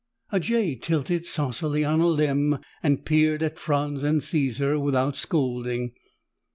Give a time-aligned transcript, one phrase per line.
[0.31, 5.93] A jay tilted saucily on a limb and peered at Franz and Caesar without scolding.